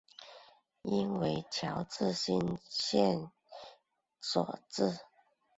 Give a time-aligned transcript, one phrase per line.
[0.81, 3.31] 应为侨置新阳县
[4.19, 4.97] 所置。